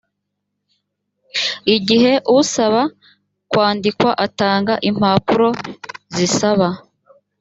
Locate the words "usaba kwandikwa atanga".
2.37-4.73